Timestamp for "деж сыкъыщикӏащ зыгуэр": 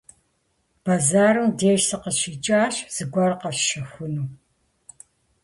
1.57-3.33